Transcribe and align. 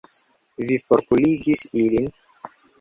Vi 0.69 0.77
forkurigis 0.85 1.63
ilin? 1.85 2.11